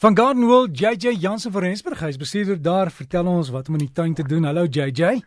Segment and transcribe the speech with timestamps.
[0.00, 2.88] Van Garden World JJ Jansen van Rensburg, hy's bestuurder daar.
[2.90, 4.46] Vertel ons wat om in die tuin te doen.
[4.48, 5.18] Hallo JJ.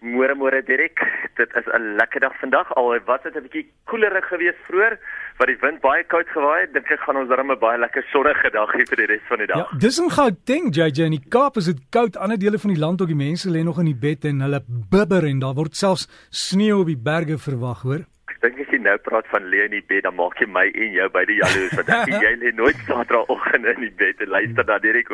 [0.00, 1.02] Môre môre Dirk.
[1.36, 2.72] Dit is 'n lekker dag vandag.
[2.72, 4.96] Al wat het 'n bietjie koelerig geweest vroeër,
[5.36, 6.72] wat die wind baie koud gewaai het.
[6.72, 9.38] Dink ek gaan ons darm 'n baie lekker sonnige dag hê vir die res van
[9.38, 9.56] die dag.
[9.56, 12.16] Ja, dis 'n Gauteng JJ in die Kaap is dit koud.
[12.16, 14.64] Ander dele van die land ook die mense lê nog in die bed en hulle
[14.66, 18.04] bibber en daar word selfs sneeu op die berge verwag, hoor
[18.44, 20.96] dink as jy nou praat van lê in die bed, dan maak jy my en
[20.98, 24.80] jou beide jaloers want ek jy lê nooit Saterdagoggend in die bed en luister na
[24.84, 25.12] Derek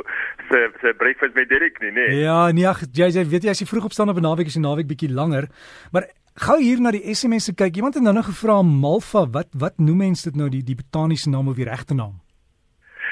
[0.50, 2.22] se se breakfast met Derek nie, nee.
[2.24, 4.58] Ja, nee, ag jy jy weet jy as jy vroeg opstaan op 'n naweek is
[4.58, 5.48] die naweek bietjie langer.
[5.92, 6.10] Maar
[6.46, 7.76] gou hier na die SMS se kyk.
[7.76, 11.30] Iemand het nou nog gevra Malva, wat wat noem mense dit nou die die botaniese
[11.30, 12.20] naam of die regte naam?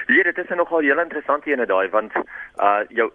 [0.08, 2.12] Ja, dit is nogal heel interessant hier in daai want
[2.56, 3.10] uh jou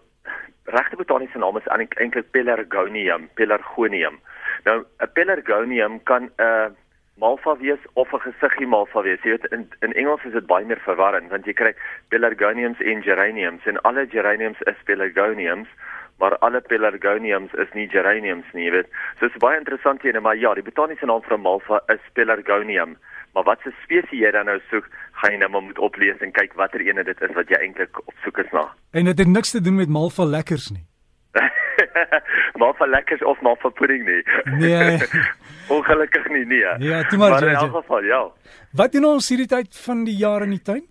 [0.65, 4.19] regte botaniese naam is eintlik Pelargonium, Pelargonium.
[4.63, 6.69] Nou 'n Pelargonium kan 'n uh,
[7.17, 9.21] malva wees of 'n gesiggie malva wees.
[9.23, 11.73] Jy weet in in Engels is dit baie meer verwarrend want jy kry
[12.09, 15.69] pelargoniums en geraniums en alle geraniums is pelargoniums
[16.17, 18.91] maar alle pelargoniums is nie geraniums nie, jy weet.
[19.17, 22.03] So dit is baie interessant hier, maar ja, die botaniese naam vir 'n malva is
[22.13, 22.97] pelargonium.
[23.33, 26.31] Maar wat 'n spesies jy dan nou soek, gaan jy nou maar moet oplees en
[26.31, 28.71] kyk watter ene dit is wat jy eintlik op soek is na.
[28.91, 30.85] En dit het niks te doen met malva lekkers nie.
[32.59, 34.21] maar vir lekkers of maar vir pudding nie.
[34.59, 34.97] Nee.
[35.75, 36.65] Ongelukkig nie, nee.
[36.87, 37.29] Ja, toe maar.
[37.29, 38.23] Maar in elk geval, ja.
[38.71, 40.83] Wat doen ons hierdie tyd van die jaar in die tuin?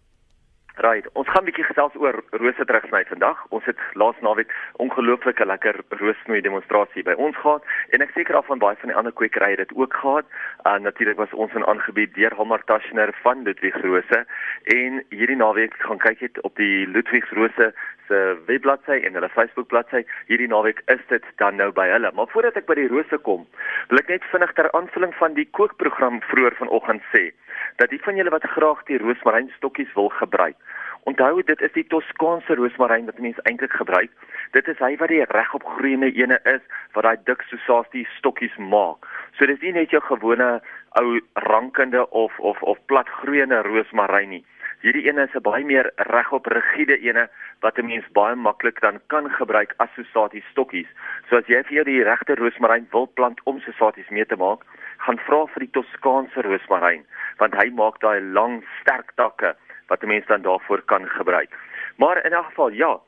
[0.76, 3.36] Right, ons gaan 'n bietjie gesels oor rose terugsny vandag.
[3.50, 8.46] Ons het laas naweek ongelooflike lekker roosnooi demonstrasie by ons gehad en ek seker af
[8.46, 10.24] van baie van die ander kwekerye dit ook gehad.
[10.64, 14.24] En uh, natuurlik was ons in aangebied deur Hamar Taschner van Ludwig Rose
[14.64, 17.74] en hierdie naweek gaan kyk het op die Ludwig Rose
[18.08, 20.04] se webbladsy en hulle Facebook bladsy.
[20.26, 22.12] Hierdie naweek is dit dan nou by hulle.
[22.14, 23.46] Maar voordat ek by die rose kom,
[23.88, 27.28] wil ek net vinnig ter aanvulling van die kookprogram vroeër vanoggend sê
[27.76, 30.56] dat die van julle wat graag die roosmaryn stokkies wil gebruik
[31.04, 34.10] Onthou dit is die Toskaanse roosmaryn wat mense eintlik gebruik.
[34.54, 36.62] Dit is hy wat die regop groeiende ene is
[36.94, 39.08] wat daai dik soos die stokkies maak.
[39.34, 40.60] So dis nie net jou gewone
[41.00, 41.18] ou
[41.48, 44.44] rankende of of of plat groeiende roosmaryn nie.
[44.82, 47.28] Hierdie ene is 'n baie meer regop rigiede ene
[47.62, 50.88] wat 'n mens baie maklik dan kan gebruik as sosatie stokkies.
[51.28, 54.66] So as jy vir jou die regte roosmaryn wil plant om sosaties mee te maak,
[54.98, 57.04] gaan vra vir die Toskaanse roosmaryn
[57.38, 59.54] want hy maak daai lang sterk takke
[59.88, 61.50] wat 'n mens dan daarvoor kan gebruik.
[61.96, 62.98] Maar in elk geval ja,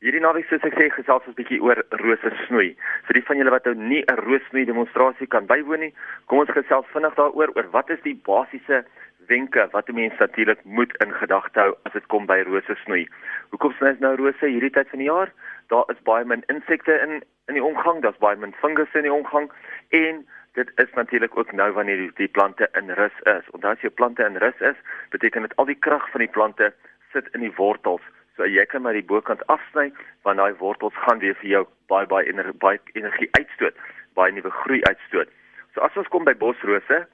[0.00, 2.74] hierdie naweek soos ek sê gesels ons 'n bietjie oor rose snoei.
[3.06, 5.94] Vir die van julle wat nou nie 'n roossnoei demonstrasie kan bywoon nie,
[6.26, 8.84] kom ons gesels vinnig daaroor oor wat is die basiese
[9.26, 13.08] wenke wat 'n mens natuurlik moet in gedagte hou as dit kom by rose snoei.
[13.50, 15.32] Hoekom sny ons nou rose hierdie tyd van die jaar?
[15.68, 19.12] Daar is baie min insekte in in die omgang, daar's baie min fungusse in die
[19.12, 19.50] omgang
[19.88, 23.50] en dit is natuurlik ook nou wanneer die, die plante in rus is.
[23.50, 24.76] Onthou as jou plante in rus is,
[25.10, 26.72] beteken dit al die krag van die plante
[27.12, 28.02] sit in die wortels.
[28.36, 32.06] So jy kan maar die bokant afsny want daai wortels gaan weer vir jou baie
[32.06, 33.76] baie energie baie energie uitstoot,
[34.14, 35.28] baie nuwe groei uitstoot.
[35.74, 37.06] So as ons kom by bosrose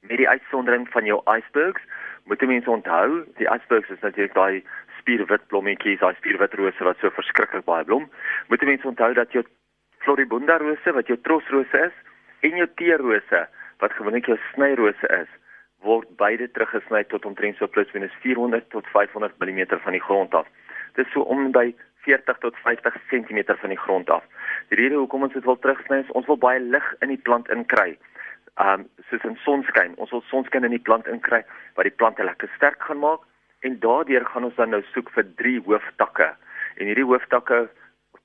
[0.00, 1.82] met die uitsondering van jou icebergs,
[2.24, 4.62] moet mense onthou, die icebergs is natuurlik daai
[4.98, 8.08] spierwit blommetjies, daai spierwit rose wat so verskriklik baie blom.
[8.48, 9.44] Moet mense onthou dat jou
[10.00, 11.96] Floribunda rose wat jou trosrose is,
[12.40, 13.44] en jou teerose
[13.80, 15.28] wat gewoonlik jou snyrose is
[15.84, 20.34] word beide teruggesny tot omtrent so plus minus 400 tot 500 mm van die grond
[20.34, 20.48] af.
[20.96, 21.70] Dit is so om by
[22.04, 24.24] 40 tot 50 cm van die grond af.
[24.68, 27.48] Die rede hoekom ons dit wil terugsny is ons wil baie lig in die plant
[27.52, 27.96] inkry.
[28.58, 31.44] Um soos in sonskyn, ons wil sonskyn in die plant inkry
[31.76, 33.20] wat die plante lekker sterk gaan maak.
[33.60, 36.34] En daardeur gaan ons dan nou soek vir drie hooftakke.
[36.80, 37.68] En hierdie hooftakke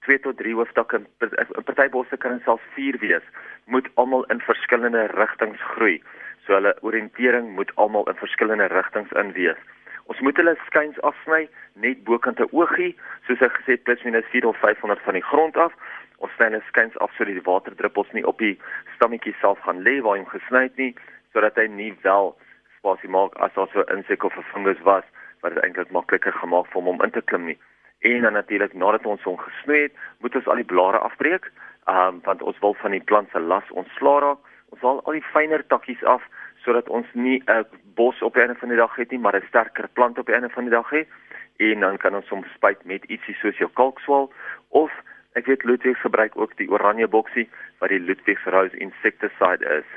[0.06, 3.26] 2 tot 3 hooftakke in party bosse kan selfs 4 wees
[3.66, 5.98] moet almal in verskillende rigtings groei.
[6.46, 9.62] So hulle oriëntering moet almal in verskillende rigtings in wees.
[10.06, 11.48] Ons moet hulle skuins afsny
[11.82, 12.94] net bokant 'n oogie
[13.28, 15.74] soos ek gesê plus minus 4 of 500 van die grond af
[16.18, 18.58] ons sny hulle skuins af sodat die waterdruppels nie op die
[18.96, 20.96] stammetjie self gaan lê waar hy gesny het nie
[21.34, 22.36] sodat hy nie wel
[22.78, 25.04] spasie maak as daar so 'n insek of 'n fungus was
[25.42, 27.60] wat dit eintlik makliker gemaak vir hom om in te klim nie
[28.00, 31.52] En dan natuurlik nadat ons hom gesnoei het, moet ons al die blare afbreek,
[31.90, 34.52] um, want ons wil van die plant se las ontslaa raak.
[34.70, 36.22] Ons haal al die fynere takkies af
[36.66, 37.66] sodat ons nie 'n
[37.98, 40.34] bos op 'n einde van die dag het nie, maar 'n sterker plant op 'n
[40.34, 41.08] einde van die dag het.
[41.58, 44.34] En dan kan ons hom spuit met ietsie soos jou kalkswal
[44.70, 44.92] of
[45.36, 47.50] ek weet Ludwig gebruik ook die oranje boksie
[47.80, 49.88] wat die Ludwig Rose insecticide is.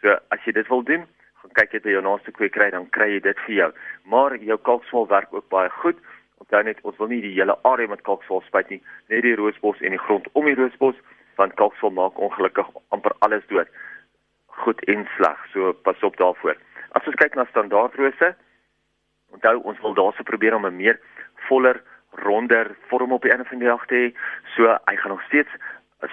[0.00, 1.04] So as jy dit wil doen,
[1.42, 3.68] gaan kyk jy by jou naaste kwekery dan kry jy dit vir jou.
[4.04, 6.00] Maar jou kalkswal werk ook baie goed.
[6.40, 8.80] Onthou net ons wil nie die hele area met kalksval spuit nie,
[9.12, 10.96] net die roosbos en die grond om die roosbos
[11.38, 13.68] want kalksval maak ongelukkig amper alles dood.
[14.64, 15.44] Goed en sleg.
[15.52, 16.56] So pas op daarvoor.
[16.98, 18.32] As ons kyk na standaardrose,
[19.36, 20.98] onthou ons wil daarse probeer om 'n meer
[21.46, 24.12] voller, ronder vorm op die einde van die dag hê.
[24.54, 25.50] So hy gaan nog steeds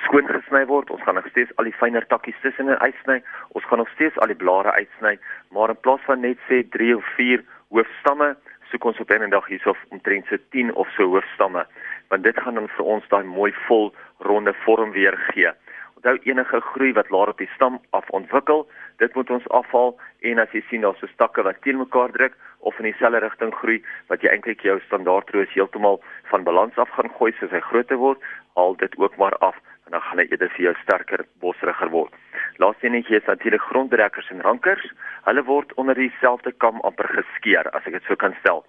[0.05, 0.89] skoon gesny word.
[0.89, 3.21] Ons gaan nog steeds al die fynere takkies tussenin uitsny.
[3.53, 5.17] Ons gaan nog steeds al die blare uitsny,
[5.49, 7.43] maar in plaas van net sê 3 of 4
[7.73, 8.35] hoofstamme,
[8.71, 11.65] soek ons op 'n dag hierso omtrent se 10 of so hoofstamme,
[12.09, 15.51] want dit gaan dan vir ons daai mooi vol ronde vorm weer gee.
[15.95, 20.39] Onthou enige groei wat laer op die stam af ontwikkel, dit moet ons afhaal en
[20.39, 22.33] as jy sien daar's so stakke wat teen mekaar druk
[22.65, 23.77] of in dieselfde rigting groei
[24.09, 26.01] wat jy eintlik jou standaardroos heeltemal
[26.31, 28.21] van balans af gaan gooi soos hy groter word,
[28.57, 32.13] haal dit ook maar af en dan gaan hy eerder vir jou sterker bosriger word.
[32.57, 34.85] Laastenetjie is natuurlik grondrekkers en rankers.
[35.27, 38.63] Hulle word onder dieselfde kam amper geskeer as ek dit so kan stel.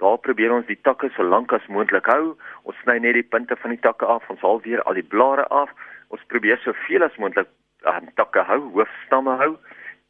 [0.00, 2.36] Daar probeer ons die takke so lank as moontlik hou.
[2.68, 5.48] Ons sny net die punte van die takke af, ons haal weer al die blare
[5.50, 5.74] af.
[6.14, 7.50] Ons probeer soveel as moontlik
[7.84, 9.52] uh, takke hou, hoofstamme hou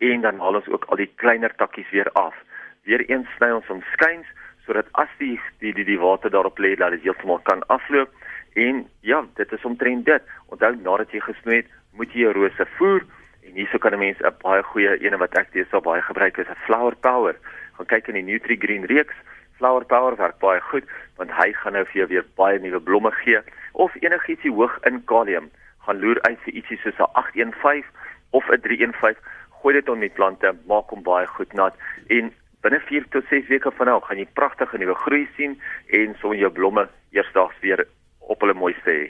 [0.01, 2.37] en dan haal ons ook al die kleiner takkies weer af.
[2.85, 4.27] Weereens sny ons hom skuins
[4.67, 8.11] sodat as die die die, die water daarop lê dat dit heeltemal kan afloop
[8.53, 10.23] En ja, dit is omtrent dit.
[10.47, 13.05] Onthou nadat jy gesnoei het, moet jy jou rose voer
[13.47, 16.49] en hierso kan 'n mens 'n baie goeie ene wat ek teesal baie gebruik is
[16.49, 17.37] 'n Flower Power.
[17.77, 19.15] Gaan kyk in die Nutri Green reeks.
[19.57, 20.85] Flower Power werk baie goed
[21.17, 23.41] want hy gaan nou vir jou weer baie nuwe blomme gee
[23.73, 25.51] of enigiets hoog in kalium.
[25.87, 27.85] Gaan loer uit vir ietsie soos 'n 815
[28.31, 29.23] of 'n 315.
[29.51, 31.75] Gooi dit op die plante, maak hom baie goed nat
[32.09, 32.33] en
[32.65, 35.53] binne 4 tot 6 weke van nou gaan jy pragtige nuwe groei sien
[36.01, 37.87] en son jou blomme eersdaags weer
[38.21, 39.09] op hulle mooiste hê.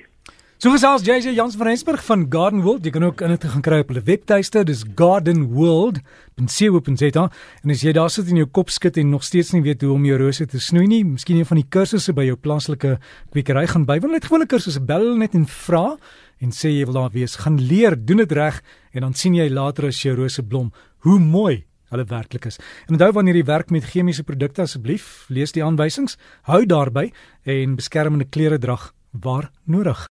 [0.61, 2.85] So gesels JJ Jans van Rensburg van Garden World.
[2.85, 4.61] Jy kan ook in dit gaan kry op hulle webtuiste.
[4.69, 7.25] Dis gardenworld.co.za.
[7.65, 9.95] En as jy daar sit in jou kop skud en nog steeds nie weet hoe
[9.95, 13.01] om jou rose te snoei nie, miskien een van die kursusse by jou plaaslike
[13.33, 14.13] kwekery gaan bywoon.
[14.19, 15.97] Net gewone kursusse bel net en vra
[16.45, 17.41] en sê jy wil daar wees.
[17.41, 18.61] Gaan leer, doen dit reg
[18.93, 20.77] en dan sien jy later as jou rose blom
[21.09, 22.59] hoe mooi hulle werklik is.
[22.89, 26.17] En onthou wanneer jy werk met chemiese produkte asseblief, lees die aanwysings,
[26.49, 27.11] hou daarby
[27.45, 28.79] en beskermende klere dra
[29.11, 30.09] waar nodig.